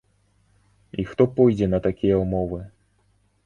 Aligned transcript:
І 1.03 1.05
хто 1.11 1.27
пойдзе 1.37 1.67
на 1.77 1.83
такія 1.87 2.15
ўмовы? 2.25 2.61